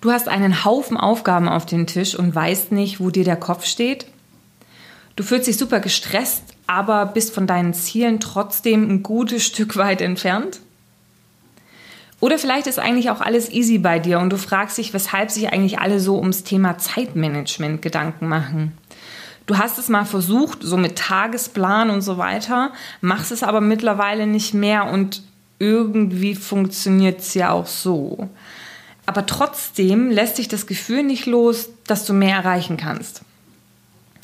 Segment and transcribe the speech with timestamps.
[0.00, 3.64] Du hast einen Haufen Aufgaben auf dem Tisch und weißt nicht, wo dir der Kopf
[3.64, 4.06] steht.
[5.16, 10.00] Du fühlst dich super gestresst, aber bist von deinen Zielen trotzdem ein gutes Stück weit
[10.00, 10.60] entfernt.
[12.20, 15.52] Oder vielleicht ist eigentlich auch alles easy bei dir und du fragst dich, weshalb sich
[15.52, 18.72] eigentlich alle so ums Thema Zeitmanagement Gedanken machen.
[19.46, 24.26] Du hast es mal versucht, so mit Tagesplan und so weiter, machst es aber mittlerweile
[24.26, 25.22] nicht mehr und
[25.58, 28.28] irgendwie funktioniert es ja auch so.
[29.08, 33.22] Aber trotzdem lässt sich das Gefühl nicht los, dass du mehr erreichen kannst.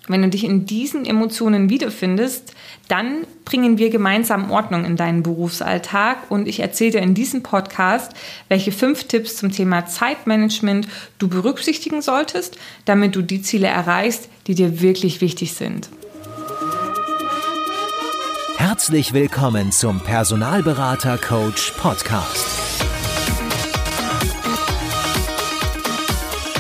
[0.09, 2.53] Wenn du dich in diesen Emotionen wiederfindest,
[2.89, 8.13] dann bringen wir gemeinsam Ordnung in deinen Berufsalltag und ich erzähle dir in diesem Podcast,
[8.49, 10.87] welche fünf Tipps zum Thema Zeitmanagement
[11.19, 15.89] du berücksichtigen solltest, damit du die Ziele erreichst, die dir wirklich wichtig sind.
[18.59, 22.65] Herzlich willkommen zum Personalberater Coach Podcast.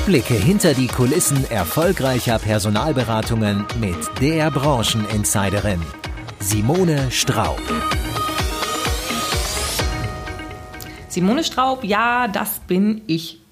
[0.06, 5.80] Blicke hinter die Kulissen erfolgreicher Personalberatungen mit der Brancheninsiderin
[6.40, 7.62] Simone Straub.
[11.08, 13.43] Simone Straub, ja, das bin ich.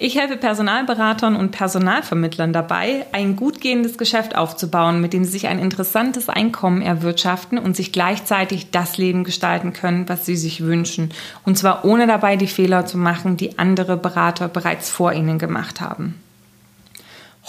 [0.00, 5.48] Ich helfe Personalberatern und Personalvermittlern dabei, ein gut gehendes Geschäft aufzubauen, mit dem sie sich
[5.48, 11.12] ein interessantes Einkommen erwirtschaften und sich gleichzeitig das Leben gestalten können, was sie sich wünschen.
[11.44, 15.80] Und zwar ohne dabei die Fehler zu machen, die andere Berater bereits vor ihnen gemacht
[15.80, 16.14] haben.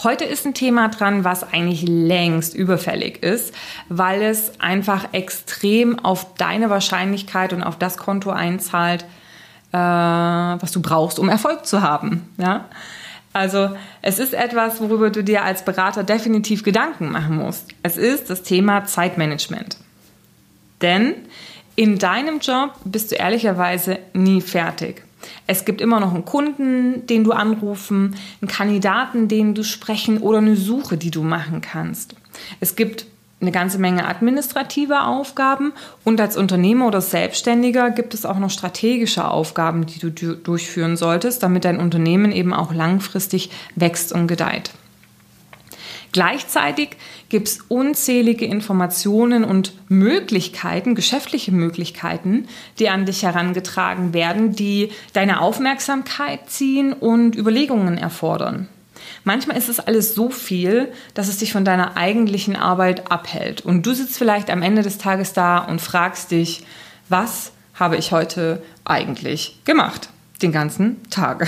[0.02, 3.54] Heute ist ein Thema dran, was eigentlich längst überfällig ist,
[3.88, 9.04] weil es einfach extrem auf deine Wahrscheinlichkeit und auf das Konto einzahlt,
[9.72, 12.28] äh, was du brauchst, um Erfolg zu haben.
[12.38, 12.66] Ja?
[13.32, 13.70] Also
[14.02, 17.68] es ist etwas, worüber du dir als Berater definitiv Gedanken machen musst.
[17.82, 19.76] Es ist das Thema Zeitmanagement.
[20.82, 21.14] Denn
[21.76, 25.04] in deinem Job bist du ehrlicherweise nie fertig.
[25.46, 30.38] Es gibt immer noch einen Kunden, den du anrufen, einen Kandidaten, den du sprechen oder
[30.38, 32.14] eine Suche, die du machen kannst.
[32.58, 33.06] Es gibt
[33.40, 35.72] eine ganze Menge administrative Aufgaben
[36.04, 41.42] und als Unternehmer oder Selbstständiger gibt es auch noch strategische Aufgaben, die du durchführen solltest,
[41.42, 44.72] damit dein Unternehmen eben auch langfristig wächst und gedeiht.
[46.12, 46.96] Gleichzeitig
[47.28, 52.48] gibt es unzählige Informationen und Möglichkeiten, geschäftliche Möglichkeiten,
[52.80, 58.68] die an dich herangetragen werden, die deine Aufmerksamkeit ziehen und Überlegungen erfordern.
[59.24, 63.60] Manchmal ist es alles so viel, dass es dich von deiner eigentlichen Arbeit abhält.
[63.60, 66.64] Und du sitzt vielleicht am Ende des Tages da und fragst dich,
[67.08, 70.08] was habe ich heute eigentlich gemacht?
[70.42, 71.46] Den ganzen Tag.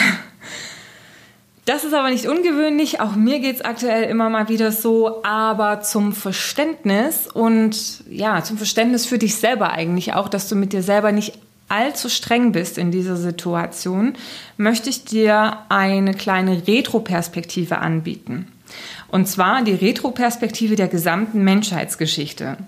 [1.65, 3.01] Das ist aber nicht ungewöhnlich.
[3.01, 5.23] Auch mir geht es aktuell immer mal wieder so.
[5.23, 10.73] Aber zum Verständnis und ja, zum Verständnis für dich selber eigentlich auch, dass du mit
[10.73, 11.39] dir selber nicht
[11.73, 14.15] allzu streng bist in dieser Situation,
[14.57, 18.47] möchte ich dir eine kleine Retroperspektive anbieten.
[19.09, 22.59] Und zwar die Retroperspektive der gesamten Menschheitsgeschichte.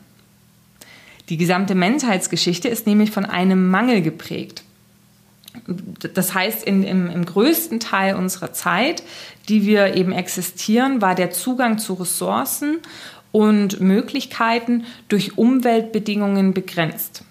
[1.29, 4.63] Die gesamte Menschheitsgeschichte ist nämlich von einem Mangel geprägt.
[6.13, 9.03] Das heißt, in, im, im größten Teil unserer Zeit,
[9.49, 12.79] die wir eben existieren, war der Zugang zu Ressourcen
[13.33, 17.24] und Möglichkeiten durch Umweltbedingungen begrenzt.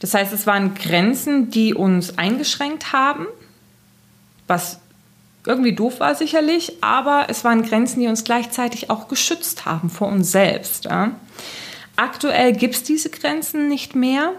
[0.00, 3.26] Das heißt, es waren Grenzen, die uns eingeschränkt haben,
[4.46, 4.78] was
[5.46, 10.08] irgendwie doof war sicherlich, aber es waren Grenzen, die uns gleichzeitig auch geschützt haben vor
[10.08, 10.84] uns selbst.
[10.84, 11.12] Ja.
[11.96, 14.32] Aktuell gibt es diese Grenzen nicht mehr.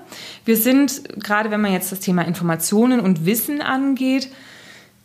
[0.45, 4.29] Wir sind, gerade wenn man jetzt das Thema Informationen und Wissen angeht,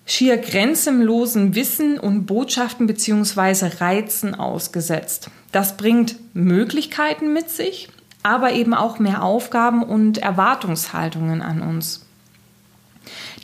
[0.06, 3.70] schier grenzenlosen Wissen und Botschaften bzw.
[3.80, 5.30] Reizen ausgesetzt.
[5.52, 7.88] Das bringt Möglichkeiten mit sich,
[8.24, 12.06] aber eben auch mehr Aufgaben und Erwartungshaltungen an uns.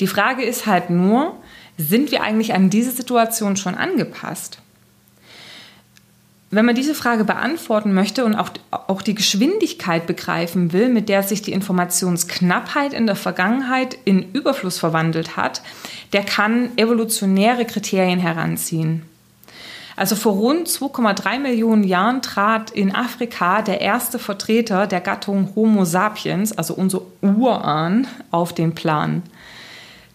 [0.01, 1.37] Die Frage ist halt nur,
[1.77, 4.59] sind wir eigentlich an diese Situation schon angepasst?
[6.51, 11.23] Wenn man diese Frage beantworten möchte und auch, auch die Geschwindigkeit begreifen will, mit der
[11.23, 15.63] sich die Informationsknappheit in der Vergangenheit in Überfluss verwandelt hat,
[16.15, 19.03] der kann evolutionäre Kriterien heranziehen.
[20.01, 25.85] Also vor rund 2,3 Millionen Jahren trat in Afrika der erste Vertreter der Gattung Homo
[25.85, 29.23] sapiens, also unser Urahn, auf den Plan.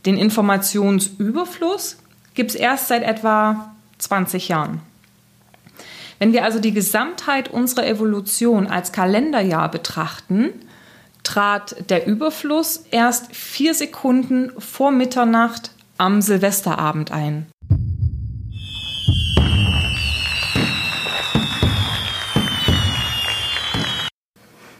[0.07, 1.97] Den Informationsüberfluss
[2.33, 4.81] gibt es erst seit etwa 20 Jahren.
[6.17, 10.49] Wenn wir also die Gesamtheit unserer Evolution als Kalenderjahr betrachten,
[11.21, 17.45] trat der Überfluss erst vier Sekunden vor Mitternacht am Silvesterabend ein.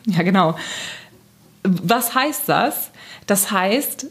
[0.17, 0.55] Ja, genau.
[1.63, 2.91] Was heißt das?
[3.25, 4.07] Das heißt,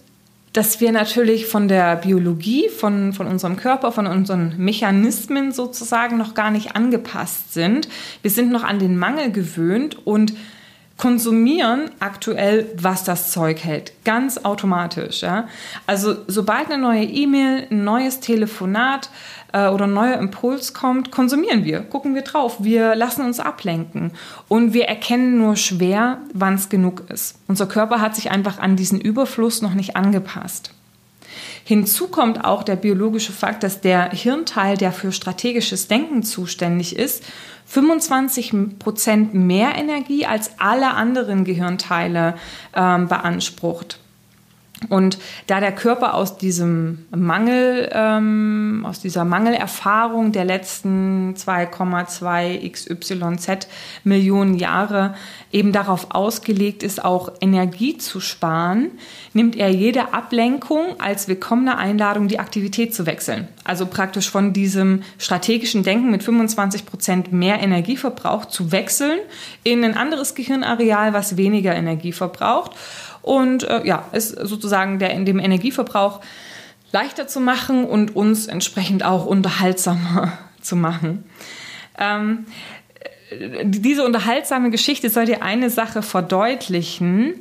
[0.53, 6.35] dass wir natürlich von der Biologie, von, von unserem Körper, von unseren Mechanismen sozusagen noch
[6.35, 7.89] gar nicht angepasst sind.
[8.23, 10.35] Wir sind noch an den Mangel gewöhnt und
[10.97, 13.93] konsumieren aktuell, was das Zeug hält.
[14.05, 15.23] Ganz automatisch.
[15.23, 15.49] Ja?
[15.87, 19.11] Also sobald eine neue E-Mail, ein neues Telefonat
[19.53, 24.13] äh, oder ein neuer Impuls kommt, konsumieren wir, gucken wir drauf, wir lassen uns ablenken
[24.49, 27.39] und wir erkennen nur schwer, wann es genug ist.
[27.49, 30.71] Unser Körper hat sich einfach an diesen Überfluss noch nicht angepasst.
[31.65, 37.25] Hinzu kommt auch der biologische Fakt, dass der Hirnteil, der für strategisches Denken zuständig ist,
[37.67, 42.35] 25 Prozent mehr Energie als alle anderen Gehirnteile
[42.77, 43.99] ähm, beansprucht.
[44.89, 53.69] Und da der Körper aus diesem Mangel, ähm, aus dieser Mangelerfahrung der letzten 2,2 XYZ
[54.05, 55.15] Millionen Jahre
[55.53, 58.91] eben darauf ausgelegt ist, auch Energie zu sparen,
[59.33, 63.49] nimmt er jede Ablenkung als willkommene Einladung, die Aktivität zu wechseln.
[63.65, 69.19] Also praktisch von diesem strategischen Denken mit 25 Prozent mehr Energieverbrauch zu wechseln
[69.63, 72.73] in ein anderes Gehirnareal, was weniger Energie verbraucht
[73.25, 76.21] und äh, ja, ist sozusagen der in dem Energieverbrauch
[76.93, 81.25] leichter zu machen und uns entsprechend auch unterhaltsamer zu machen.
[81.99, 82.47] Ähm,
[83.65, 87.35] diese unterhaltsame Geschichte soll dir eine Sache verdeutlichen.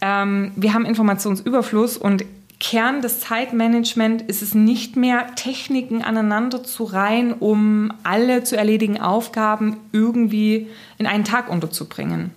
[0.00, 2.24] Ähm, wir haben Informationsüberfluss und
[2.58, 8.98] Kern des Zeitmanagements ist es nicht mehr, Techniken aneinander zu reihen, um alle zu erledigen
[8.98, 12.30] Aufgaben irgendwie in einen Tag unterzubringen.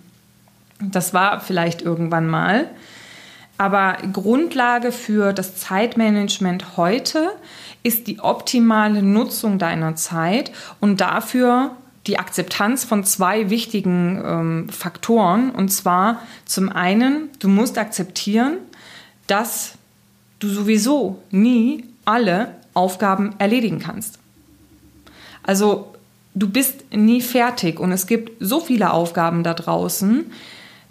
[0.80, 2.68] Das war vielleicht irgendwann mal.
[3.58, 7.30] Aber Grundlage für das Zeitmanagement heute
[7.82, 10.50] ist die optimale Nutzung deiner Zeit
[10.80, 11.72] und dafür
[12.06, 15.50] die Akzeptanz von zwei wichtigen ähm, Faktoren.
[15.50, 18.54] Und zwar zum einen, du musst akzeptieren,
[19.26, 19.74] dass
[20.38, 24.18] du sowieso nie alle Aufgaben erledigen kannst.
[25.42, 25.94] Also
[26.34, 30.32] du bist nie fertig und es gibt so viele Aufgaben da draußen,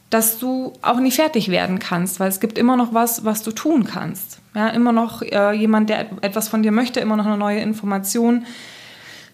[0.09, 3.51] dass du auch nie fertig werden kannst, weil es gibt immer noch was, was du
[3.51, 4.39] tun kannst.
[4.55, 8.45] Ja, immer noch äh, jemand, der etwas von dir möchte, immer noch eine neue Information,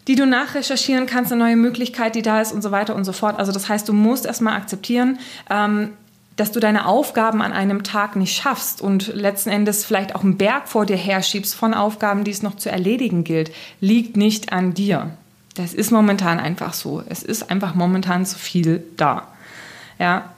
[0.07, 3.13] die du nachrecherchieren kannst, eine neue Möglichkeit, die da ist und so weiter und so
[3.13, 3.39] fort.
[3.39, 5.19] Also das heißt, du musst erstmal akzeptieren,
[5.49, 5.93] ähm,
[6.35, 10.37] dass du deine Aufgaben an einem Tag nicht schaffst und letzten Endes vielleicht auch einen
[10.37, 14.73] Berg vor dir herschiebst von Aufgaben, die es noch zu erledigen gilt, liegt nicht an
[14.73, 15.11] dir.
[15.55, 17.01] Das ist momentan einfach so.
[17.07, 19.29] Es ist einfach momentan zu viel da.
[19.97, 20.33] Ja,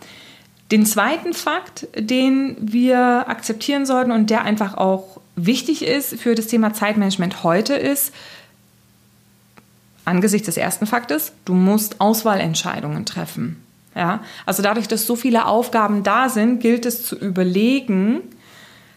[0.72, 6.48] den zweiten Fakt, den wir akzeptieren sollten und der einfach auch wichtig ist für das
[6.48, 8.14] Thema Zeitmanagement heute ist,
[10.04, 13.62] angesichts des ersten Faktes, du musst Auswahlentscheidungen treffen.
[13.96, 14.22] Ja?
[14.46, 18.22] Also dadurch, dass so viele Aufgaben da sind, gilt es zu überlegen,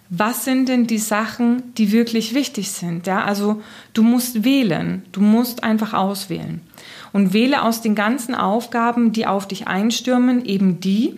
[0.09, 3.07] was sind denn die Sachen, die wirklich wichtig sind.
[3.07, 3.25] Ja?
[3.25, 3.63] Also
[3.93, 6.63] du musst wählen, du musst einfach auswählen.
[7.13, 11.17] Und wähle aus den ganzen Aufgaben, die auf dich einstürmen, eben die,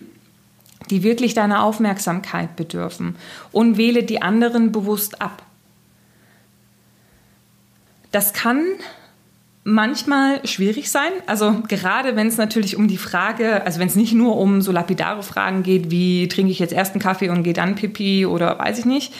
[0.89, 3.15] die wirklich deiner Aufmerksamkeit bedürfen
[3.51, 5.43] und wähle die anderen bewusst ab.
[8.11, 8.63] Das kann
[9.63, 11.11] manchmal schwierig sein.
[11.25, 14.71] Also gerade wenn es natürlich um die Frage, also wenn es nicht nur um so
[14.71, 18.59] lapidare Fragen geht, wie trinke ich jetzt erst einen Kaffee und gehe dann Pipi oder
[18.59, 19.13] weiß ich nicht,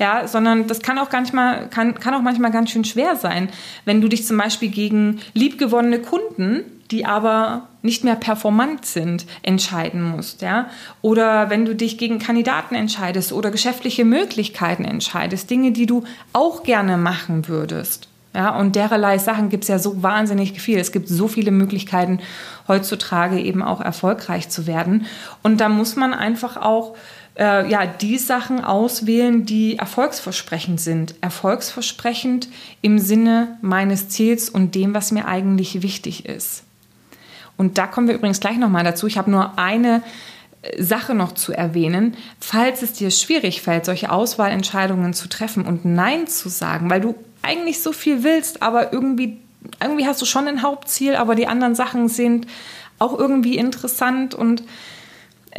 [0.00, 3.50] ja, sondern das kann auch manchmal, kann, kann auch manchmal ganz schön schwer sein,
[3.84, 10.02] wenn du dich zum Beispiel gegen liebgewonnene Kunden die aber nicht mehr performant sind, entscheiden
[10.02, 10.68] musst, ja?
[11.02, 16.62] Oder wenn du dich gegen Kandidaten entscheidest oder geschäftliche Möglichkeiten entscheidest, Dinge, die du auch
[16.62, 18.08] gerne machen würdest.
[18.34, 20.78] Ja, und dererlei Sachen gibt es ja so wahnsinnig viel.
[20.78, 22.20] Es gibt so viele Möglichkeiten,
[22.68, 25.06] heutzutage eben auch erfolgreich zu werden.
[25.42, 26.96] Und da muss man einfach auch
[27.38, 31.14] äh, ja, die Sachen auswählen, die erfolgsversprechend sind.
[31.20, 32.48] Erfolgsversprechend
[32.82, 36.64] im Sinne meines Ziels und dem, was mir eigentlich wichtig ist.
[37.56, 39.06] Und da kommen wir übrigens gleich nochmal dazu.
[39.06, 40.02] Ich habe nur eine
[40.62, 42.16] äh, Sache noch zu erwähnen.
[42.40, 47.14] Falls es dir schwierig fällt, solche Auswahlentscheidungen zu treffen und Nein zu sagen, weil du
[47.42, 49.38] eigentlich so viel willst, aber irgendwie,
[49.82, 52.46] irgendwie hast du schon ein Hauptziel, aber die anderen Sachen sind
[52.98, 54.62] auch irgendwie interessant und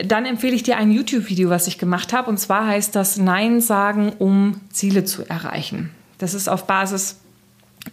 [0.05, 2.29] dann empfehle ich dir ein YouTube-Video, was ich gemacht habe.
[2.29, 5.89] Und zwar heißt das Nein sagen, um Ziele zu erreichen.
[6.17, 7.19] Das ist auf Basis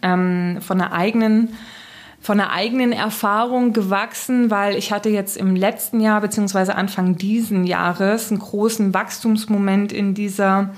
[0.02, 1.54] ähm, von einer eigenen
[2.20, 7.64] von einer eigenen Erfahrung gewachsen, weil ich hatte jetzt im letzten Jahr beziehungsweise Anfang diesen
[7.64, 10.70] Jahres einen großen Wachstumsmoment in dieser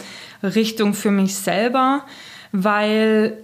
[0.43, 2.05] Richtung für mich selber,
[2.53, 3.39] weil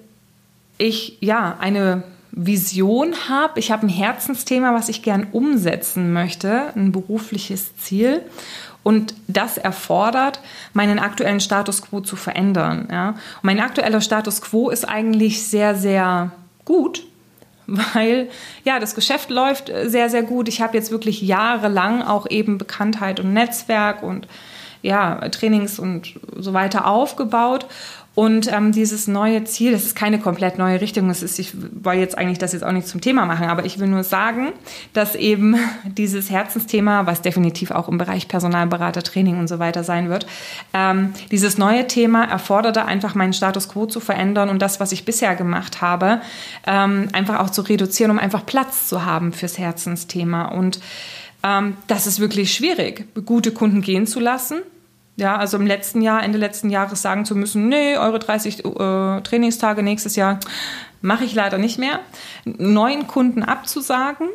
[0.77, 2.03] ich ja eine
[2.37, 3.59] Vision habe.
[3.59, 8.23] Ich habe ein Herzensthema, was ich gern umsetzen möchte, ein berufliches Ziel.
[8.83, 10.41] Und das erfordert,
[10.73, 12.87] meinen aktuellen Status quo zu verändern.
[12.93, 13.09] Ja?
[13.09, 16.31] Und mein aktueller Status quo ist eigentlich sehr, sehr
[16.65, 17.05] gut,
[17.67, 18.29] weil
[18.65, 20.47] ja, das Geschäft läuft sehr, sehr gut.
[20.49, 24.29] Ich habe jetzt wirklich jahrelang auch eben Bekanntheit und Netzwerk und
[24.87, 27.67] ja, Trainings und so weiter aufgebaut.
[28.17, 31.07] Und ähm, dieses neue Ziel, das ist keine komplett neue Richtung.
[31.09, 31.53] Das ist, ich
[31.85, 34.53] wollte jetzt eigentlich das jetzt auch nicht zum Thema machen, aber ich will nur sagen,
[34.95, 40.09] dass eben dieses Herzensthema, was definitiv auch im Bereich Personalberater, Training und so weiter sein
[40.09, 40.27] wird,
[40.73, 45.05] ähm, dieses neue Thema erforderte einfach meinen Status quo zu verändern und das, was ich
[45.05, 46.23] bisher gemacht habe,
[46.67, 50.47] ähm, einfach auch zu reduzieren, um einfach Platz zu haben fürs Herzensthema.
[50.47, 50.81] Und
[51.43, 54.63] ähm, das ist wirklich schwierig, gute Kunden gehen zu lassen
[55.17, 59.21] ja, also im letzten Jahr, Ende letzten Jahres sagen zu müssen, nee, eure 30 äh,
[59.23, 60.39] Trainingstage nächstes Jahr
[61.01, 62.01] mache ich leider nicht mehr.
[62.45, 64.29] Neuen Kunden abzusagen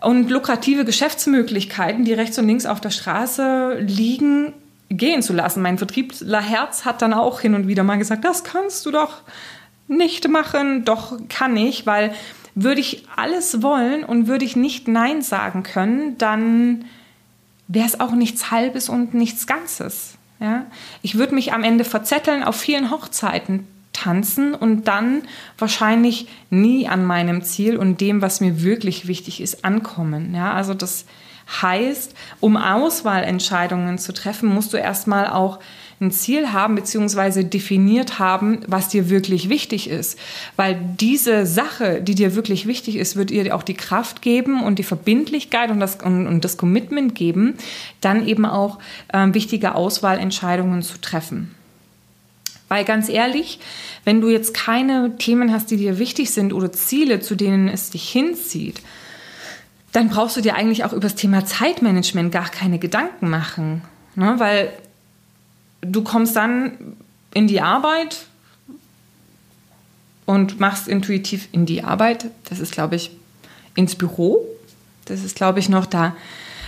[0.00, 4.52] und lukrative Geschäftsmöglichkeiten, die rechts und links auf der Straße liegen,
[4.88, 5.62] gehen zu lassen.
[5.62, 9.22] Mein Vertrieblerherz hat dann auch hin und wieder mal gesagt, das kannst du doch
[9.88, 10.84] nicht machen.
[10.84, 12.12] Doch kann ich, weil
[12.54, 16.84] würde ich alles wollen und würde ich nicht Nein sagen können, dann
[17.68, 20.18] wäre es auch nichts Halbes und nichts Ganzes.
[20.40, 20.66] Ja?
[21.02, 25.22] Ich würde mich am Ende verzetteln, auf vielen Hochzeiten tanzen und dann
[25.58, 30.34] wahrscheinlich nie an meinem Ziel und dem, was mir wirklich wichtig ist, ankommen.
[30.34, 30.52] Ja?
[30.52, 31.04] Also das
[31.62, 35.58] heißt, um Auswahlentscheidungen zu treffen, musst du erstmal auch
[36.00, 40.18] ein Ziel haben beziehungsweise definiert haben, was dir wirklich wichtig ist.
[40.56, 44.78] Weil diese Sache, die dir wirklich wichtig ist, wird dir auch die Kraft geben und
[44.78, 47.54] die Verbindlichkeit und das, und, und das Commitment geben,
[48.00, 48.78] dann eben auch
[49.12, 51.54] äh, wichtige Auswahlentscheidungen zu treffen.
[52.68, 53.58] Weil ganz ehrlich,
[54.04, 57.90] wenn du jetzt keine Themen hast, die dir wichtig sind oder Ziele, zu denen es
[57.90, 58.80] dich hinzieht,
[59.92, 63.82] dann brauchst du dir eigentlich auch über das Thema Zeitmanagement gar keine Gedanken machen.
[64.14, 64.36] Ne?
[64.38, 64.72] Weil
[65.82, 66.96] du kommst dann
[67.34, 68.26] in die Arbeit
[70.26, 72.26] und machst intuitiv in die Arbeit.
[72.48, 73.10] Das ist, glaube ich,
[73.74, 74.44] ins Büro.
[75.06, 76.14] Das ist, glaube ich, noch da.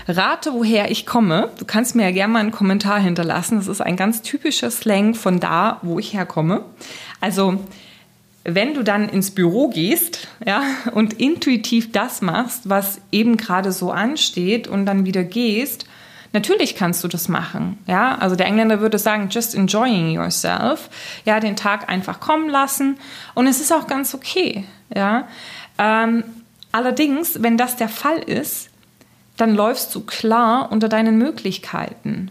[0.08, 1.50] Rate, woher ich komme.
[1.58, 3.58] Du kannst mir ja gerne mal einen Kommentar hinterlassen.
[3.58, 6.64] Das ist ein ganz typischer Slang von da, wo ich herkomme.
[7.20, 7.60] Also,
[8.44, 13.92] wenn du dann ins Büro gehst, ja, und intuitiv das machst, was eben gerade so
[13.92, 15.86] ansteht und dann wieder gehst,
[16.32, 17.78] Natürlich kannst du das machen.
[17.86, 20.88] Ja, also der Engländer würde sagen, just enjoying yourself.
[21.24, 22.96] Ja, den Tag einfach kommen lassen.
[23.34, 24.64] Und es ist auch ganz okay.
[24.94, 25.28] Ja,
[25.78, 26.24] ähm,
[26.70, 28.70] allerdings, wenn das der Fall ist,
[29.36, 32.30] dann läufst du klar unter deinen Möglichkeiten.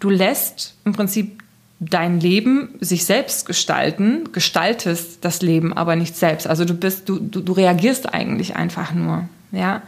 [0.00, 1.42] Du lässt im Prinzip
[1.78, 6.46] dein Leben sich selbst gestalten, gestaltest das Leben aber nicht selbst.
[6.46, 9.28] Also du bist, du, du, du reagierst eigentlich einfach nur.
[9.52, 9.82] Ja.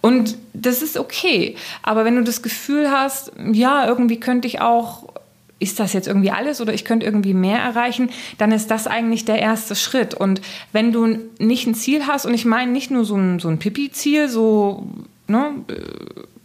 [0.00, 1.56] Und das ist okay.
[1.82, 5.08] Aber wenn du das Gefühl hast, ja, irgendwie könnte ich auch,
[5.58, 9.26] ist das jetzt irgendwie alles oder ich könnte irgendwie mehr erreichen, dann ist das eigentlich
[9.26, 10.14] der erste Schritt.
[10.14, 10.40] Und
[10.72, 13.58] wenn du nicht ein Ziel hast, und ich meine nicht nur so ein, so ein
[13.58, 14.86] Pipi-Ziel, so,
[15.28, 15.52] ne,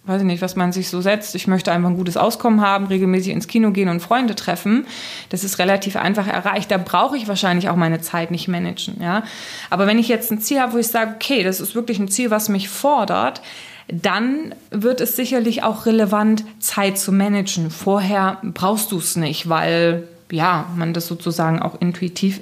[0.05, 1.35] weiß ich nicht, was man sich so setzt.
[1.35, 4.85] Ich möchte einfach ein gutes Auskommen haben, regelmäßig ins Kino gehen und Freunde treffen.
[5.29, 6.69] Das ist relativ einfach erreicht.
[6.69, 9.23] Da brauche ich wahrscheinlich auch meine Zeit nicht managen, ja.
[9.69, 12.07] Aber wenn ich jetzt ein Ziel habe, wo ich sage, okay, das ist wirklich ein
[12.07, 13.41] Ziel, was mich fordert,
[13.87, 17.69] dann wird es sicherlich auch relevant, Zeit zu managen.
[17.71, 22.41] Vorher brauchst du es nicht, weil ja, man das sozusagen auch intuitiv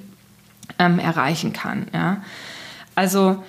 [0.80, 2.22] ähm, erreichen kann, ja.
[2.96, 3.44] Also,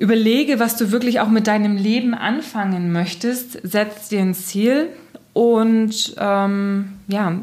[0.00, 4.88] Überlege, was du wirklich auch mit deinem Leben anfangen möchtest, setz dir ein Ziel
[5.34, 7.38] und ähm, ja,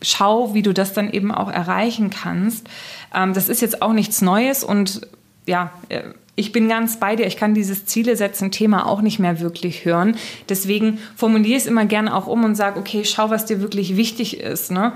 [0.00, 2.68] schau, wie du das dann eben auch erreichen kannst.
[3.12, 5.00] Ähm, das ist jetzt auch nichts Neues und
[5.46, 6.02] ja, äh,
[6.36, 7.26] ich bin ganz bei dir.
[7.26, 10.16] Ich kann dieses Ziele setzen Thema auch nicht mehr wirklich hören.
[10.48, 14.38] Deswegen formuliere es immer gerne auch um und sage, okay, schau, was dir wirklich wichtig
[14.38, 14.70] ist.
[14.70, 14.92] Ne?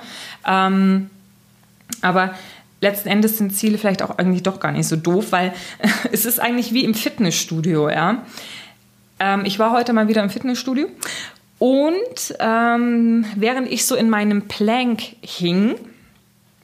[0.46, 1.10] Ähm,
[2.02, 2.34] aber
[2.84, 5.52] letzten Endes sind Ziele vielleicht auch eigentlich doch gar nicht so doof, weil
[6.12, 8.22] es ist eigentlich wie im Fitnessstudio, ja.
[9.18, 10.88] Ähm, ich war heute mal wieder im Fitnessstudio
[11.58, 15.76] und ähm, während ich so in meinem Plank hing,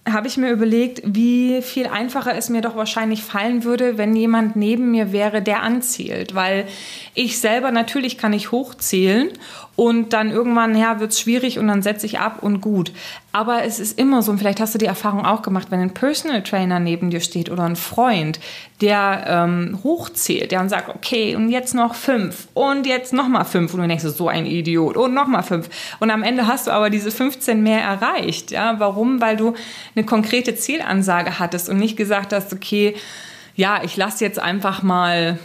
[0.09, 4.57] habe ich mir überlegt, wie viel einfacher es mir doch wahrscheinlich fallen würde, wenn jemand
[4.57, 6.35] neben mir wäre, der anzählt.
[6.35, 6.67] Weil
[7.15, 9.29] ich selber natürlich kann ich hochzählen
[9.77, 12.93] und dann irgendwann, ja, wird es schwierig und dann setze ich ab und gut.
[13.33, 15.95] Aber es ist immer so, und vielleicht hast du die Erfahrung auch gemacht, wenn ein
[15.95, 18.41] Personal Trainer neben dir steht oder ein Freund,
[18.81, 23.73] der ähm, hochzählt, der dann sagt, okay, und jetzt noch fünf und jetzt nochmal fünf.
[23.73, 25.69] Und du denkst, so ein Idiot und nochmal fünf.
[26.01, 28.51] Und am Ende hast du aber diese 15 mehr erreicht.
[28.51, 29.21] Ja, warum?
[29.21, 29.55] Weil du
[29.95, 32.97] eine konkrete Zielansage hattest und nicht gesagt hast, okay,
[33.55, 35.39] ja, ich lasse jetzt einfach mal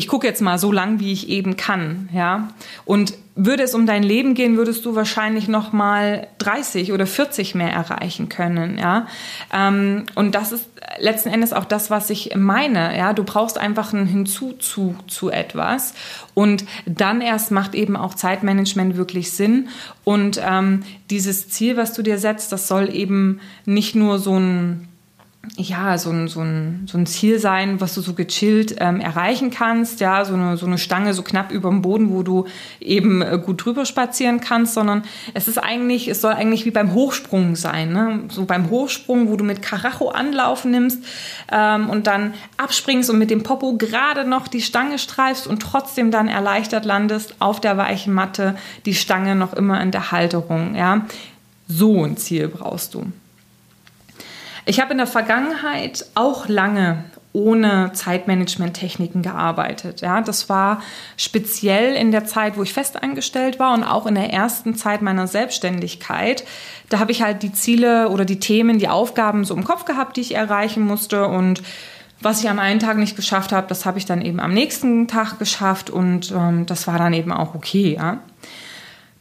[0.00, 2.48] ich gucke jetzt mal so lang, wie ich eben kann, ja.
[2.86, 7.54] Und würde es um dein Leben gehen, würdest du wahrscheinlich noch mal 30 oder 40
[7.54, 9.06] mehr erreichen können, ja.
[9.52, 10.64] Ähm, und das ist
[10.98, 13.12] letzten Endes auch das, was ich meine, ja.
[13.12, 15.92] Du brauchst einfach einen Hinzuzug zu etwas
[16.32, 19.68] und dann erst macht eben auch Zeitmanagement wirklich Sinn.
[20.02, 24.88] Und ähm, dieses Ziel, was du dir setzt, das soll eben nicht nur so ein
[25.56, 29.50] ja, so ein, so, ein, so ein Ziel sein, was du so gechillt ähm, erreichen
[29.50, 32.46] kannst, ja, so eine, so eine Stange so knapp über dem Boden, wo du
[32.78, 36.92] eben äh, gut drüber spazieren kannst, sondern es ist eigentlich, es soll eigentlich wie beim
[36.92, 38.20] Hochsprung sein, ne?
[38.28, 41.02] so beim Hochsprung, wo du mit Karacho Anlauf nimmst
[41.50, 46.10] ähm, und dann abspringst und mit dem Popo gerade noch die Stange streifst und trotzdem
[46.10, 51.06] dann erleichtert landest auf der weichen Matte, die Stange noch immer in der Halterung, ja.
[51.66, 53.06] So ein Ziel brauchst du.
[54.66, 60.00] Ich habe in der Vergangenheit auch lange ohne Zeitmanagement-Techniken gearbeitet.
[60.00, 60.82] Ja, das war
[61.16, 65.28] speziell in der Zeit, wo ich festangestellt war und auch in der ersten Zeit meiner
[65.28, 66.44] Selbstständigkeit.
[66.88, 70.16] Da habe ich halt die Ziele oder die Themen, die Aufgaben so im Kopf gehabt,
[70.16, 71.62] die ich erreichen musste und
[72.22, 75.08] was ich am einen Tag nicht geschafft habe, das habe ich dann eben am nächsten
[75.08, 77.96] Tag geschafft und ähm, das war dann eben auch okay.
[77.98, 78.18] Ja.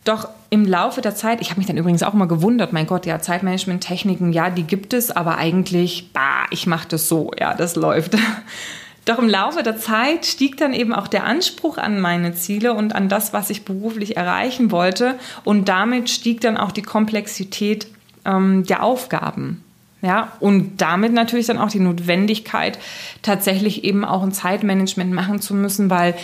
[0.05, 3.05] Doch im Laufe der Zeit, ich habe mich dann übrigens auch mal gewundert, mein Gott,
[3.05, 7.75] ja, Zeitmanagement-Techniken, ja, die gibt es, aber eigentlich, bah, ich mache das so, ja, das
[7.75, 8.17] läuft.
[9.05, 12.93] Doch im Laufe der Zeit stieg dann eben auch der Anspruch an meine Ziele und
[12.93, 15.15] an das, was ich beruflich erreichen wollte.
[15.43, 17.87] Und damit stieg dann auch die Komplexität
[18.25, 19.63] ähm, der Aufgaben.
[20.01, 22.79] Ja, und damit natürlich dann auch die Notwendigkeit,
[23.21, 26.15] tatsächlich eben auch ein Zeitmanagement machen zu müssen, weil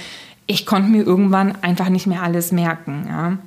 [0.48, 3.06] ich konnte mir irgendwann einfach nicht mehr alles merken.
[3.10, 3.38] Ja.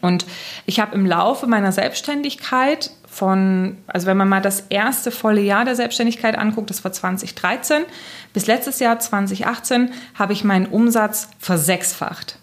[0.00, 0.26] Und
[0.66, 5.64] ich habe im Laufe meiner Selbstständigkeit von, also wenn man mal das erste volle Jahr
[5.64, 7.84] der Selbstständigkeit anguckt, das war 2013,
[8.32, 12.38] bis letztes Jahr 2018 habe ich meinen Umsatz versechsfacht.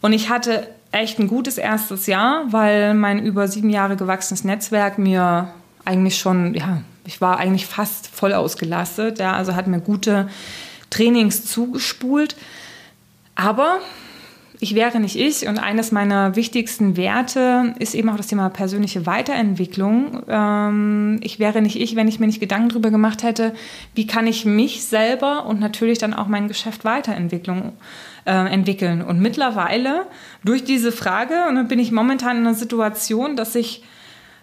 [0.00, 4.98] Und ich hatte echt ein gutes erstes Jahr, weil mein über sieben Jahre gewachsenes Netzwerk
[4.98, 5.52] mir
[5.84, 10.28] eigentlich schon, ja, ich war eigentlich fast voll ausgelastet, ja, also hat mir gute
[10.90, 12.36] Trainings zugespult.
[13.34, 13.78] Aber
[14.60, 19.06] ich wäre nicht ich und eines meiner wichtigsten Werte ist eben auch das Thema persönliche
[19.06, 20.22] Weiterentwicklung.
[20.28, 23.54] Ähm, ich wäre nicht ich, wenn ich mir nicht Gedanken darüber gemacht hätte,
[23.94, 27.72] wie kann ich mich selber und natürlich dann auch mein Geschäft weiterentwickeln.
[28.26, 29.00] Äh, entwickeln.
[29.00, 30.06] Und mittlerweile
[30.44, 33.84] durch diese Frage, und dann bin ich momentan in einer Situation, dass ich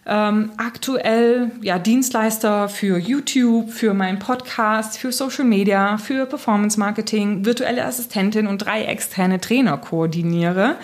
[0.07, 7.45] ähm, aktuell ja, Dienstleister für YouTube, für meinen Podcast, für Social Media, für Performance Marketing,
[7.45, 10.75] virtuelle Assistentin und drei externe Trainer koordiniere.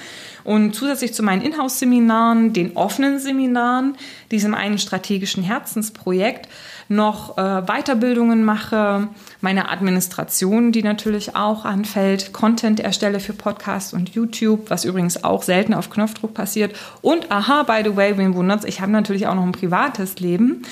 [0.44, 3.96] Und zusätzlich zu meinen Inhouse-Seminaren, den offenen Seminaren,
[4.32, 6.48] diesem einen strategischen Herzensprojekt,
[6.92, 9.08] noch äh, Weiterbildungen mache,
[9.40, 15.42] meine Administration, die natürlich auch anfällt, Content erstelle für Podcast und YouTube, was übrigens auch
[15.42, 16.76] selten auf Knopfdruck passiert.
[17.02, 20.64] Und aha, by the way, wen wundert's, ich habe natürlich auch noch ein privates Leben,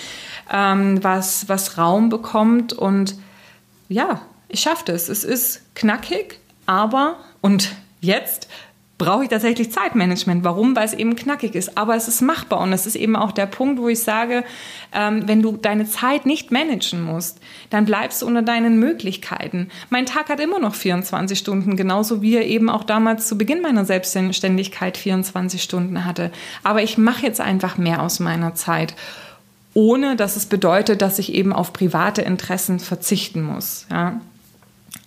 [0.52, 3.16] ähm, was, was Raum bekommt und
[3.88, 5.10] ja, ich schaffe das.
[5.10, 8.50] Es ist knackig, aber und jetzt
[9.00, 10.44] brauche ich tatsächlich Zeitmanagement.
[10.44, 10.76] Warum?
[10.76, 11.78] Weil es eben knackig ist.
[11.78, 12.60] Aber es ist machbar.
[12.60, 14.44] Und das ist eben auch der Punkt, wo ich sage,
[14.94, 17.40] ähm, wenn du deine Zeit nicht managen musst,
[17.72, 19.70] dann bleibst du unter deinen Möglichkeiten.
[19.90, 23.62] Mein Tag hat immer noch 24 Stunden, genauso wie er eben auch damals zu Beginn
[23.62, 26.32] meiner Selbstständigkeit 24 Stunden hatte.
[26.64, 28.94] Aber ich mache jetzt einfach mehr aus meiner Zeit
[29.76, 33.86] ohne dass es bedeutet, dass ich eben auf private Interessen verzichten muss.
[33.92, 34.20] Ja.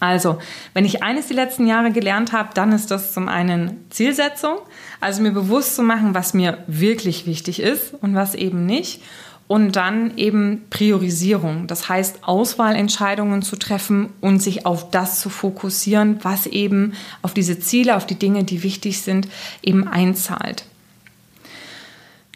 [0.02, 0.38] Also,
[0.74, 4.58] wenn ich eines die letzten Jahre gelernt habe, dann ist das zum einen Zielsetzung,
[5.00, 9.00] also mir bewusst zu machen, was mir wirklich wichtig ist und was eben nicht.
[9.46, 16.18] Und dann eben Priorisierung, das heißt Auswahlentscheidungen zu treffen und sich auf das zu fokussieren,
[16.22, 19.28] was eben auf diese Ziele, auf die Dinge, die wichtig sind,
[19.62, 20.64] eben einzahlt.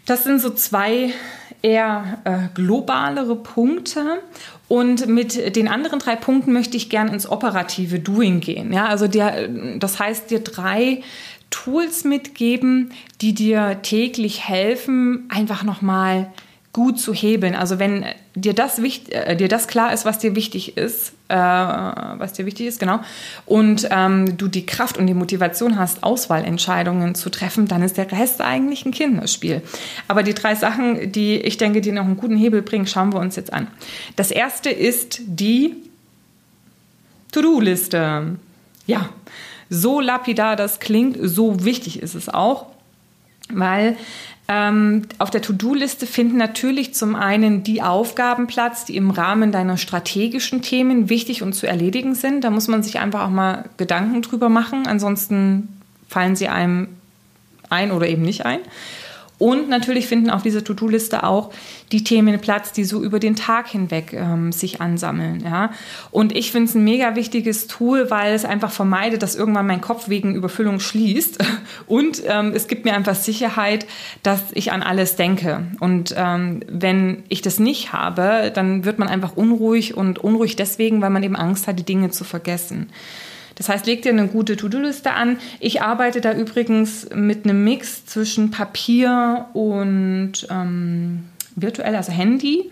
[0.05, 1.13] Das sind so zwei
[1.67, 4.23] eher äh, globalere Punkte.
[4.69, 8.73] Und mit den anderen drei Punkten möchte ich gern ins operative Doing gehen.
[8.73, 9.49] Ja, also der,
[9.79, 11.03] das heißt, dir drei
[11.51, 16.33] Tools mitgeben, die dir täglich helfen, einfach nochmal
[16.77, 17.55] gut zu hebeln.
[17.55, 22.35] Also wenn dir das, äh, dir das klar ist, was dir wichtig ist, äh, was
[22.35, 23.01] dir wichtig ist, genau,
[23.47, 28.13] und ähm, du die Kraft und die Motivation hast, Auswahlentscheidungen zu treffen, dann ist der
[28.13, 29.63] Rest eigentlich ein Kinderspiel.
[30.07, 33.21] Aber die drei Sachen, die ich denke, die noch einen guten Hebel bringen, schauen wir
[33.21, 33.69] uns jetzt an.
[34.17, 35.77] Das erste ist die
[37.33, 38.37] To-Do-Liste.
[38.87, 39.09] Ja,
[39.71, 42.67] so lapidar das klingt, so wichtig ist es auch,
[43.49, 43.97] weil
[44.49, 49.77] Ähm, auf der To-Do-Liste finden natürlich zum einen die Aufgaben Platz, die im Rahmen deiner
[49.77, 52.45] strategischen Themen wichtig und zu erledigen sind.
[52.45, 54.87] Da muss man sich einfach auch mal Gedanken drüber machen.
[54.87, 56.89] Ansonsten fallen sie einem
[57.71, 58.61] ein oder eben nicht ein.
[59.39, 61.53] Und natürlich finden auf dieser To-Do-Liste auch
[61.93, 65.41] die Themen Platz, die so über den Tag hinweg ähm, sich ansammeln.
[65.45, 65.73] Ja?
[66.11, 69.83] Und ich finde es ein mega wichtiges Tool, weil es einfach vermeidet, dass irgendwann mein
[69.83, 71.39] Kopf wegen Überfüllung schließt.
[71.87, 73.87] Und ähm, es gibt mir einfach Sicherheit,
[74.23, 75.67] dass ich an alles denke.
[75.81, 81.03] Und ähm, wenn ich das nicht habe, dann wird man einfach unruhig und unruhig deswegen,
[81.03, 82.89] weil man eben Angst hat, die Dinge zu vergessen.
[83.57, 85.39] Das heißt, leg dir eine gute To-Do-Liste an.
[85.61, 91.25] Ich arbeite da übrigens mit einem Mix zwischen Papier und ähm,
[91.57, 92.71] virtuell, also Handy.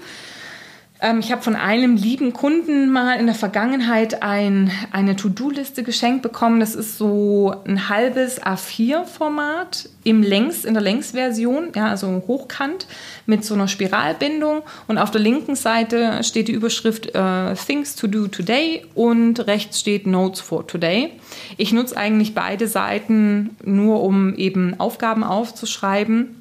[1.04, 6.22] Ähm, ich habe von einem lieben Kunden mal in der Vergangenheit ein, eine To-Do-Liste geschenkt
[6.22, 6.60] bekommen.
[6.60, 12.86] Das ist so ein halbes A4-Format im Längs, in der Längsversion, ja, also hochkant
[13.26, 14.62] mit so einer Spiralbindung.
[14.88, 19.80] Und auf der linken Seite steht die Überschrift äh, Things to do today und rechts
[19.80, 21.12] steht Notes for today.
[21.58, 26.40] Ich nutze eigentlich beide Seiten nur, um eben Aufgaben aufzuschreiben.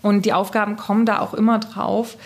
[0.00, 2.16] Und die Aufgaben kommen da auch immer drauf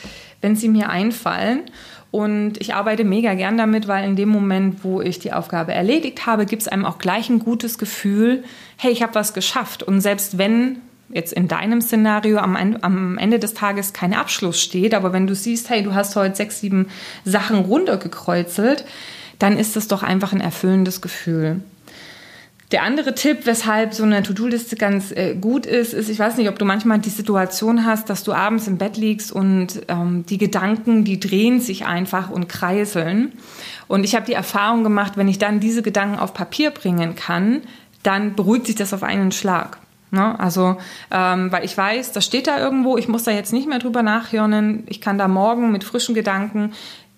[0.43, 1.63] wenn sie mir einfallen.
[2.11, 6.27] Und ich arbeite mega gern damit, weil in dem Moment, wo ich die Aufgabe erledigt
[6.27, 8.45] habe, gibt es einem auch gleich ein gutes Gefühl,
[8.77, 9.83] hey, ich habe was geschafft.
[9.83, 10.77] Und selbst wenn
[11.09, 15.71] jetzt in deinem Szenario am, Ende des Tages kein Abschluss steht, aber wenn du siehst,
[15.71, 16.89] hey, du hast heute sechs, sieben
[17.25, 18.85] Sachen runtergekreuzelt,
[19.39, 21.63] dann ist das doch einfach ein erfüllendes Gefühl.
[22.73, 26.49] Der andere Tipp, weshalb so eine To-Do-Liste ganz äh, gut ist, ist, ich weiß nicht,
[26.49, 30.39] ob du manchmal die Situation hast, dass du abends im Bett liegst und ähm, die
[30.39, 33.33] Gedanken, die drehen sich einfach und kreiseln.
[33.89, 37.61] Und ich habe die Erfahrung gemacht, wenn ich dann diese Gedanken auf Papier bringen kann,
[38.03, 39.79] dann beruhigt sich das auf einen Schlag.
[40.11, 40.39] Ne?
[40.39, 40.77] Also,
[41.11, 44.03] ähm, weil ich weiß, das steht da irgendwo, ich muss da jetzt nicht mehr drüber
[44.03, 46.73] nachhören, ich kann da morgen mit frischen Gedanken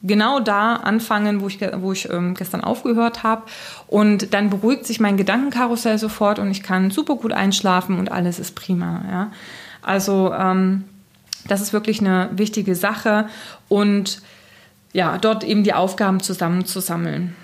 [0.04, 3.42] genau da anfangen, wo ich, wo ich ähm, gestern aufgehört habe.
[3.88, 8.38] Und dann beruhigt sich mein Gedankenkarussell sofort und ich kann super gut einschlafen und alles
[8.38, 9.02] ist prima.
[9.10, 9.32] Ja?
[9.82, 10.84] Also ähm,
[11.48, 13.28] das ist wirklich eine wichtige Sache
[13.68, 14.22] und
[14.92, 17.34] ja, dort eben die Aufgaben zusammenzusammeln.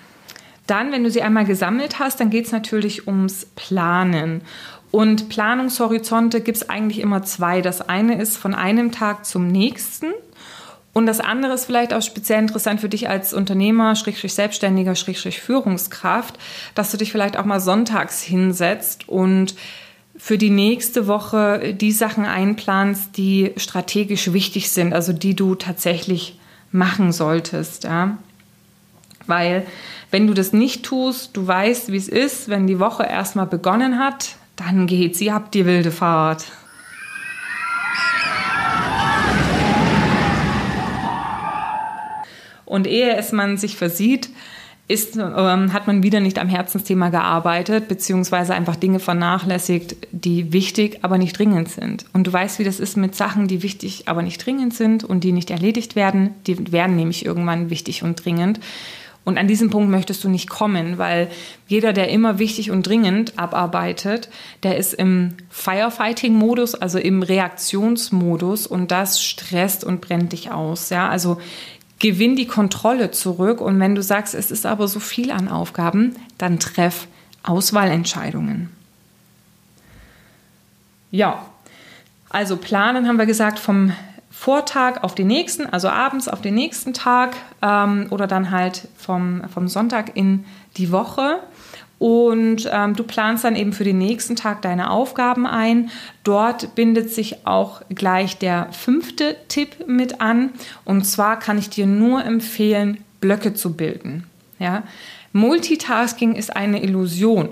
[0.67, 4.41] Dann, wenn du sie einmal gesammelt hast, dann geht es natürlich ums Planen.
[4.91, 7.61] Und Planungshorizonte gibt es eigentlich immer zwei.
[7.61, 10.13] Das eine ist von einem Tag zum nächsten
[10.93, 15.39] und das andere ist vielleicht auch speziell interessant für dich als Unternehmer, Schrägstrich Selbstständiger, Schrägstrich
[15.39, 16.37] Führungskraft,
[16.75, 19.55] dass du dich vielleicht auch mal sonntags hinsetzt und
[20.17, 26.37] für die nächste Woche die Sachen einplanst, die strategisch wichtig sind, also die du tatsächlich
[26.71, 28.17] machen solltest, ja.
[29.27, 29.65] Weil
[30.09, 33.97] wenn du das nicht tust, du weißt, wie es ist, wenn die Woche erstmal begonnen
[33.97, 36.45] hat, dann geht sie ab die wilde Fahrt.
[42.71, 44.29] Und ehe es man sich versieht,
[44.87, 50.99] ist, ähm, hat man wieder nicht am Herzensthema gearbeitet, beziehungsweise einfach Dinge vernachlässigt, die wichtig,
[51.01, 52.05] aber nicht dringend sind.
[52.13, 55.25] Und du weißt, wie das ist mit Sachen, die wichtig, aber nicht dringend sind und
[55.25, 56.29] die nicht erledigt werden.
[56.47, 58.61] Die werden nämlich irgendwann wichtig und dringend.
[59.25, 61.27] Und an diesem Punkt möchtest du nicht kommen, weil
[61.67, 64.29] jeder, der immer wichtig und dringend abarbeitet,
[64.63, 70.89] der ist im Firefighting-Modus, also im Reaktionsmodus und das stresst und brennt dich aus.
[70.89, 71.37] Ja, also
[72.01, 73.61] gewinn die Kontrolle zurück.
[73.61, 77.07] Und wenn du sagst, es ist aber so viel an Aufgaben, dann treff
[77.43, 78.69] Auswahlentscheidungen.
[81.11, 81.45] Ja,
[82.29, 83.93] also planen haben wir gesagt vom
[84.31, 89.43] Vortag auf den nächsten, also abends auf den nächsten Tag ähm, oder dann halt vom,
[89.53, 90.45] vom Sonntag in
[90.77, 91.39] die Woche.
[92.01, 95.91] Und ähm, du planst dann eben für den nächsten Tag deine Aufgaben ein.
[96.23, 100.49] Dort bindet sich auch gleich der fünfte Tipp mit an.
[100.83, 104.23] Und zwar kann ich dir nur empfehlen, Blöcke zu bilden.
[104.57, 104.81] Ja?
[105.31, 107.49] Multitasking ist eine Illusion.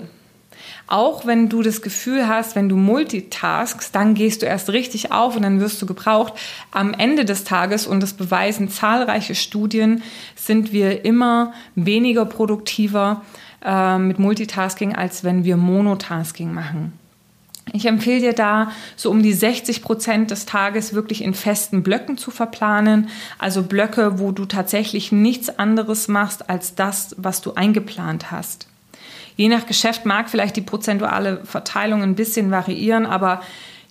[0.88, 5.36] Auch wenn du das Gefühl hast, wenn du multitaskst, dann gehst du erst richtig auf
[5.36, 6.32] und dann wirst du gebraucht.
[6.72, 10.02] Am Ende des Tages, und das beweisen zahlreiche Studien,
[10.34, 13.22] sind wir immer weniger produktiver
[13.64, 16.92] äh, mit Multitasking, als wenn wir Monotasking machen.
[17.72, 22.18] Ich empfehle dir da, so um die 60 Prozent des Tages wirklich in festen Blöcken
[22.18, 23.08] zu verplanen.
[23.38, 28.66] Also Blöcke, wo du tatsächlich nichts anderes machst als das, was du eingeplant hast.
[29.36, 33.40] Je nach Geschäft mag vielleicht die prozentuale Verteilung ein bisschen variieren, aber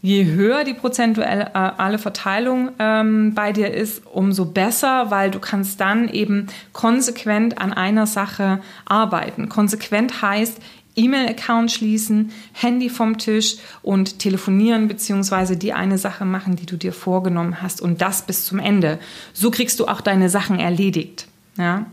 [0.02, 5.82] je höher die prozentuelle äh, Verteilung ähm, bei dir ist, umso besser, weil du kannst
[5.82, 9.50] dann eben konsequent an einer Sache arbeiten.
[9.50, 10.62] Konsequent heißt
[10.96, 16.94] E-Mail-Account schließen, Handy vom Tisch und telefonieren beziehungsweise die eine Sache machen, die du dir
[16.94, 19.00] vorgenommen hast und das bis zum Ende.
[19.34, 21.28] So kriegst du auch deine Sachen erledigt.
[21.58, 21.86] Ja?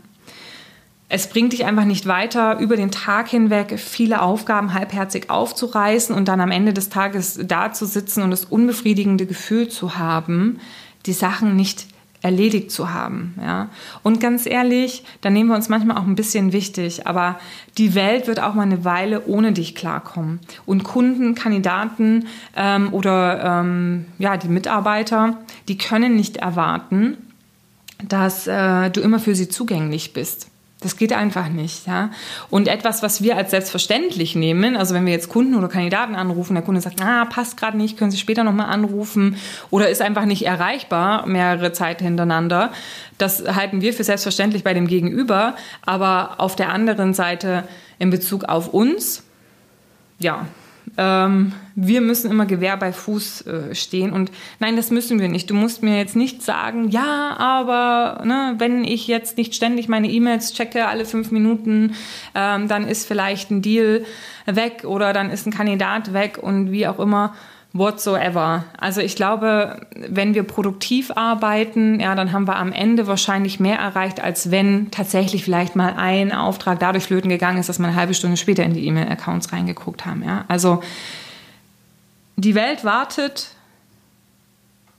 [1.09, 6.27] Es bringt dich einfach nicht weiter, über den Tag hinweg viele Aufgaben halbherzig aufzureißen und
[6.27, 10.59] dann am Ende des Tages da zu sitzen und das unbefriedigende Gefühl zu haben,
[11.05, 11.87] die Sachen nicht
[12.21, 13.35] erledigt zu haben.
[13.41, 13.69] Ja?
[14.03, 17.39] Und ganz ehrlich, da nehmen wir uns manchmal auch ein bisschen wichtig, aber
[17.77, 20.39] die Welt wird auch mal eine Weile ohne dich klarkommen.
[20.65, 25.37] Und Kunden, Kandidaten ähm, oder ähm, ja, die Mitarbeiter,
[25.69, 27.15] die können nicht erwarten,
[28.05, 30.49] dass äh, du immer für sie zugänglich bist.
[30.79, 32.11] Das geht einfach nicht, ja.
[32.51, 36.53] Und etwas, was wir als selbstverständlich nehmen, also wenn wir jetzt Kunden oder Kandidaten anrufen,
[36.53, 39.37] der Kunde sagt, ah, passt gerade nicht, können Sie später nochmal anrufen
[39.71, 42.71] oder ist einfach nicht erreichbar mehrere Zeit hintereinander.
[43.17, 48.43] Das halten wir für selbstverständlich bei dem Gegenüber, aber auf der anderen Seite in Bezug
[48.43, 49.23] auf uns,
[50.19, 50.45] ja,
[50.97, 54.11] ähm, wir müssen immer Gewehr bei Fuß äh, stehen.
[54.11, 55.49] Und nein, das müssen wir nicht.
[55.49, 60.09] Du musst mir jetzt nicht sagen, ja, aber ne, wenn ich jetzt nicht ständig meine
[60.09, 61.93] E-Mails checke, alle fünf Minuten,
[62.33, 64.05] ähm, dann ist vielleicht ein Deal
[64.47, 67.35] weg oder dann ist ein Kandidat weg und wie auch immer
[67.77, 68.65] whatsoever.
[68.77, 73.77] Also ich glaube, wenn wir produktiv arbeiten, ja, dann haben wir am Ende wahrscheinlich mehr
[73.77, 77.95] erreicht, als wenn tatsächlich vielleicht mal ein Auftrag dadurch flöten gegangen ist, dass wir eine
[77.95, 80.23] halbe Stunde später in die E-Mail-Accounts reingeguckt haben.
[80.23, 80.45] Ja.
[80.47, 80.81] Also
[82.35, 83.49] die Welt wartet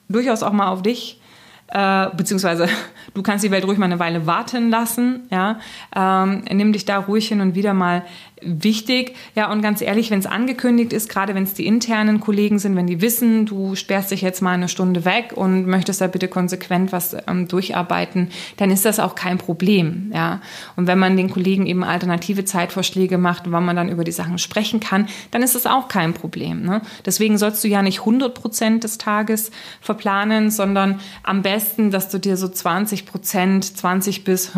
[0.08, 1.20] durchaus auch mal auf dich
[1.68, 2.68] äh, beziehungsweise
[3.14, 5.60] du kannst die Welt ruhig mal eine Weile warten lassen, ja,
[5.94, 8.04] ähm, nimm dich da ruhig hin und wieder mal
[8.42, 9.14] wichtig.
[9.35, 12.77] Ja, und ganz ehrlich, wenn es angekündigt ist, gerade wenn es die internen Kollegen sind,
[12.77, 16.29] wenn die wissen, du sperrst dich jetzt mal eine Stunde weg und möchtest da bitte
[16.29, 20.11] konsequent was ähm, durcharbeiten, dann ist das auch kein Problem.
[20.14, 20.40] Ja,
[20.77, 24.38] und wenn man den Kollegen eben alternative Zeitvorschläge macht, wann man dann über die Sachen
[24.38, 26.62] sprechen kann, dann ist das auch kein Problem.
[26.62, 26.83] Ne?
[27.05, 32.18] Deswegen sollst du ja nicht 100 Prozent des Tages verplanen, sondern am besten, dass du
[32.18, 34.53] dir so 20 Prozent, 20 bis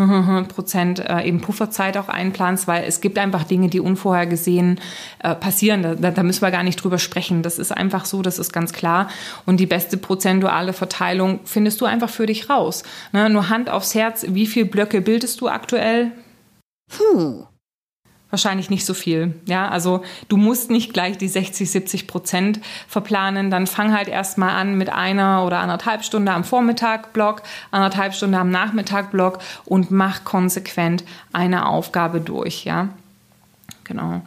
[0.48, 4.80] Prozent äh, eben Pufferzeit auch einplanst, weil es gibt einfach Dinge, die unvorhergesehen
[5.20, 5.82] äh, passieren.
[5.82, 7.42] Da, da, müssen wir gar nicht drüber sprechen.
[7.42, 9.08] Das ist einfach so, das ist ganz klar.
[9.46, 12.82] Und die beste prozentuale Verteilung findest du einfach für dich raus.
[13.12, 13.30] Ne?
[13.30, 16.12] Nur Hand aufs Herz, wie viele Blöcke bildest du aktuell?
[16.98, 17.46] Hm.
[18.30, 19.34] Wahrscheinlich nicht so viel.
[19.46, 23.50] Ja, also du musst nicht gleich die 60, 70 Prozent verplanen.
[23.50, 28.38] Dann fang halt erstmal an mit einer oder anderthalb Stunde am Vormittag Block, anderthalb Stunde
[28.38, 31.02] am Nachmittag Block und mach konsequent
[31.32, 32.64] eine Aufgabe durch.
[32.64, 32.90] Ja,
[33.90, 34.22] Genau.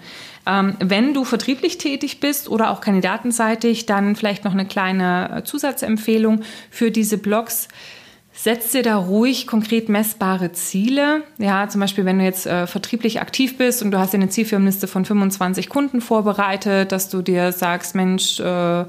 [0.46, 5.44] Ähm, wenn du vertrieblich tätig bist oder auch kandidatenseitig, dann vielleicht noch eine kleine äh,
[5.46, 7.70] Zusatzempfehlung für diese Blogs.
[8.34, 11.24] Setz dir da ruhig konkret messbare Ziele.
[11.38, 14.88] Ja, zum Beispiel, wenn du jetzt äh, vertrieblich aktiv bist und du hast eine Zielfirmenliste
[14.88, 18.84] von 25 Kunden vorbereitet, dass du dir sagst, Mensch, äh,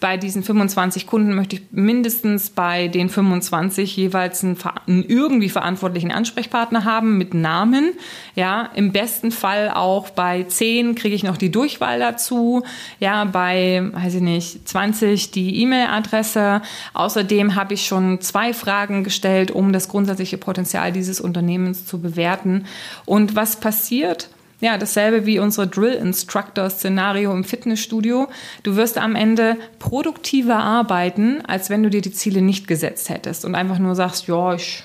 [0.00, 4.56] bei diesen 25 Kunden möchte ich mindestens bei den 25 jeweils einen,
[4.86, 7.92] einen, irgendwie verantwortlichen Ansprechpartner haben mit Namen.
[8.36, 12.62] Ja, im besten Fall auch bei 10 kriege ich noch die Durchwahl dazu.
[13.00, 16.62] Ja, bei, weiß ich nicht, 20 die E-Mail-Adresse.
[16.94, 22.66] Außerdem habe ich schon zwei Fragen gestellt, um das grundsätzliche Potenzial dieses Unternehmens zu bewerten.
[23.04, 24.30] Und was passiert?
[24.60, 28.28] Ja, dasselbe wie unsere Drill Instructor Szenario im Fitnessstudio.
[28.64, 33.44] Du wirst am Ende produktiver arbeiten, als wenn du dir die Ziele nicht gesetzt hättest
[33.44, 34.82] und einfach nur sagst, ja, ich,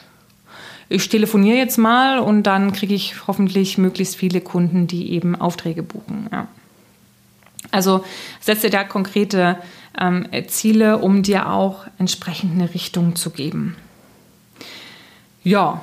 [0.89, 5.81] ich telefoniere jetzt mal und dann kriege ich hoffentlich möglichst viele Kunden, die eben Aufträge
[5.81, 6.27] buchen.
[6.31, 6.47] Ja.
[7.71, 8.05] Also
[8.41, 9.57] setze da konkrete
[9.99, 13.75] ähm, Ziele, um dir auch entsprechend eine Richtung zu geben.
[15.43, 15.81] Ja,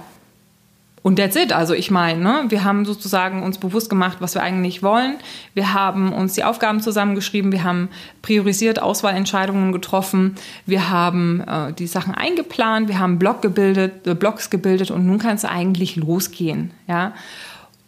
[1.02, 1.52] und that's it.
[1.52, 5.16] Also ich meine, ne, wir haben sozusagen uns bewusst gemacht, was wir eigentlich wollen.
[5.54, 7.88] Wir haben uns die Aufgaben zusammengeschrieben, wir haben
[8.20, 10.34] priorisiert Auswahlentscheidungen getroffen,
[10.66, 15.18] wir haben äh, die Sachen eingeplant, wir haben Blog gebildet, äh, Blogs gebildet und nun
[15.18, 16.72] kann es eigentlich losgehen.
[16.86, 17.14] Ja?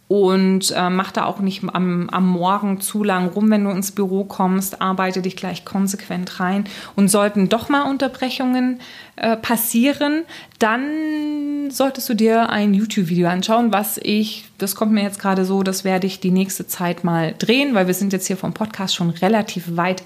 [0.07, 3.91] Und äh, mach da auch nicht am, am Morgen zu lang rum, wenn du ins
[3.91, 4.81] Büro kommst.
[4.81, 6.65] Arbeite dich gleich konsequent rein.
[6.95, 8.79] Und sollten doch mal Unterbrechungen
[9.15, 10.23] äh, passieren,
[10.59, 15.63] dann solltest du dir ein YouTube-Video anschauen, was ich, das kommt mir jetzt gerade so,
[15.63, 18.95] das werde ich die nächste Zeit mal drehen, weil wir sind jetzt hier vom Podcast
[18.95, 20.03] schon relativ weit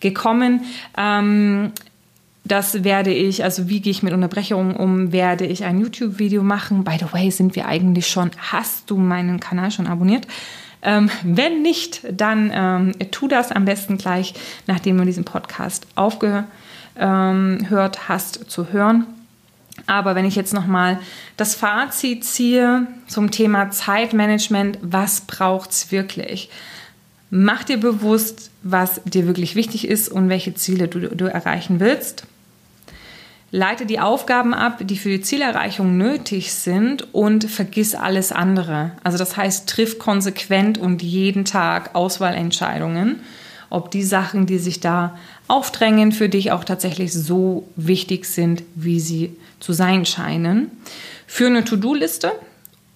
[0.00, 0.64] gekommen.
[0.96, 1.72] Ähm,
[2.44, 6.84] das werde ich, also wie gehe ich mit Unterbrechungen um, werde ich ein YouTube-Video machen.
[6.84, 10.26] By the way, sind wir eigentlich schon, hast du meinen Kanal schon abonniert?
[10.80, 14.34] Ähm, wenn nicht, dann ähm, tu das am besten gleich,
[14.66, 16.48] nachdem du diesen Podcast aufgehört
[18.08, 19.06] hast zu hören.
[19.86, 20.98] Aber wenn ich jetzt nochmal
[21.36, 26.50] das Fazit ziehe zum Thema Zeitmanagement, was braucht es wirklich?
[27.30, 32.24] Mach dir bewusst, was dir wirklich wichtig ist und welche Ziele du, du erreichen willst.
[33.50, 38.92] Leite die Aufgaben ab, die für die Zielerreichung nötig sind und vergiss alles andere.
[39.02, 43.20] Also das heißt, triff konsequent und jeden Tag Auswahlentscheidungen,
[43.70, 45.16] ob die Sachen, die sich da
[45.48, 50.70] aufdrängen, für dich auch tatsächlich so wichtig sind, wie sie zu sein scheinen.
[51.26, 52.32] Für eine To-Do-Liste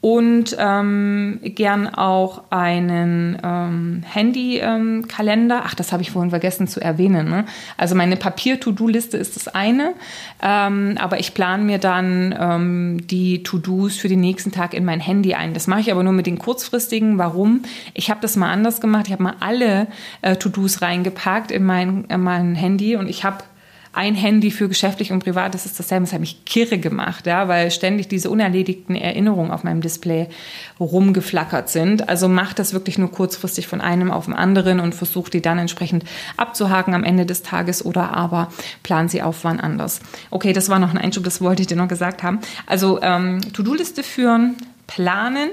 [0.03, 5.55] und ähm, gern auch einen ähm, Handy-Kalender.
[5.55, 7.31] Ähm, Ach, das habe ich vorhin vergessen zu erwähnen.
[7.31, 7.45] Ne?
[7.77, 9.95] Also meine Papier-To-Do-Liste ist das eine,
[10.43, 14.99] ähm, aber ich plane mir dann ähm, die To-Dos für den nächsten Tag in mein
[14.99, 15.55] Handy ein.
[15.55, 17.17] Das mache ich aber nur mit den kurzfristigen.
[17.19, 17.63] Warum?
[17.95, 19.07] Ich habe das mal anders gemacht.
[19.07, 19.87] Ich habe mal alle
[20.23, 23.45] äh, To-Dos reingepackt in mein, in mein Handy und ich habe
[23.95, 26.07] ein Handy für geschäftlich und privat, das ist dasselbe.
[26.07, 30.29] Das hat mich kirre gemacht, ja, weil ständig diese unerledigten Erinnerungen auf meinem Display
[30.81, 32.09] rumgeflackert sind.
[32.09, 35.59] Also macht das wirklich nur kurzfristig von einem auf den anderen und versucht die dann
[35.59, 36.05] entsprechend
[36.39, 38.51] abzuhaken am Ende des Tages oder aber
[38.83, 40.01] plant sie auf wann anders.
[40.31, 42.41] Okay, das war noch ein Einschub, das wollte ich dir noch gesagt haben.
[42.67, 45.51] Also ähm, To-Do-Liste führen, planen,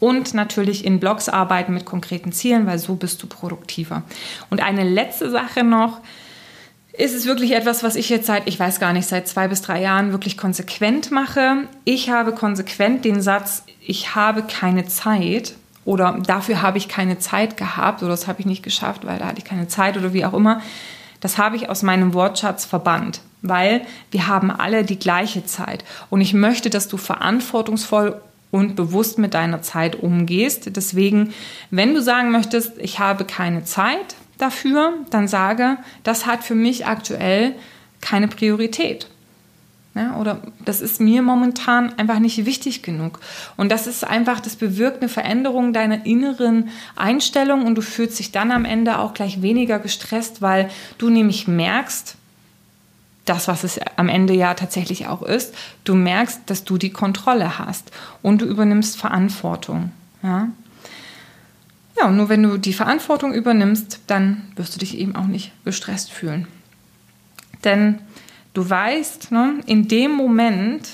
[0.00, 4.02] und natürlich in Blogs arbeiten mit konkreten Zielen, weil so bist du produktiver.
[4.50, 6.00] Und eine letzte Sache noch,
[6.96, 9.62] ist es wirklich etwas, was ich jetzt seit, ich weiß gar nicht, seit zwei bis
[9.62, 11.64] drei Jahren wirklich konsequent mache.
[11.84, 15.54] Ich habe konsequent den Satz, ich habe keine Zeit
[15.84, 19.26] oder dafür habe ich keine Zeit gehabt oder das habe ich nicht geschafft, weil da
[19.26, 20.60] hatte ich keine Zeit oder wie auch immer.
[21.20, 26.20] Das habe ich aus meinem Wortschatz verbannt, weil wir haben alle die gleiche Zeit und
[26.20, 28.20] ich möchte, dass du verantwortungsvoll
[28.52, 30.76] und bewusst mit deiner Zeit umgehst.
[30.76, 31.34] Deswegen,
[31.70, 36.86] wenn du sagen möchtest, ich habe keine Zeit, dafür, dann sage, das hat für mich
[36.86, 37.54] aktuell
[38.00, 39.08] keine Priorität.
[39.94, 43.20] Ja, oder das ist mir momentan einfach nicht wichtig genug.
[43.56, 48.32] Und das ist einfach, das bewirkt eine Veränderung deiner inneren Einstellung und du fühlst dich
[48.32, 50.68] dann am Ende auch gleich weniger gestresst, weil
[50.98, 52.16] du nämlich merkst,
[53.24, 57.58] das, was es am Ende ja tatsächlich auch ist, du merkst, dass du die Kontrolle
[57.58, 59.92] hast und du übernimmst Verantwortung.
[60.22, 60.48] Ja?
[61.96, 65.52] Ja, und nur wenn du die Verantwortung übernimmst, dann wirst du dich eben auch nicht
[65.64, 66.48] gestresst fühlen.
[67.62, 68.00] Denn
[68.52, 70.88] du weißt, ne, in dem Moment,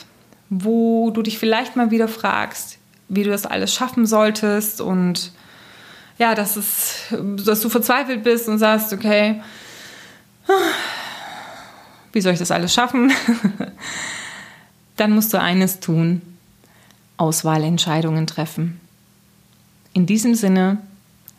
[0.50, 5.32] wo du dich vielleicht mal wieder fragst, wie du das alles schaffen solltest und
[6.18, 9.40] ja, dass, es, dass du verzweifelt bist und sagst, okay,
[12.12, 13.12] wie soll ich das alles schaffen?
[14.96, 16.20] Dann musst du eines tun,
[17.16, 18.80] Auswahlentscheidungen treffen.
[19.92, 20.78] In diesem Sinne,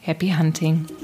[0.01, 1.00] Happy Hunting!